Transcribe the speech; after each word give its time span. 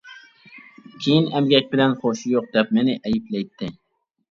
كېيىن 1.03 1.27
«ئەمگەك 1.35 1.69
بىلەن 1.77 1.95
خۇشى 2.01 2.33
يوق» 2.33 2.49
دەپ 2.57 2.75
مېنى 2.81 2.99
ئەيىبلەيتتى. 3.03 3.73